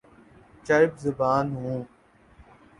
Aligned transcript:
چرب 0.65 0.91
زبان 0.97 1.45
ہوں 1.55 1.79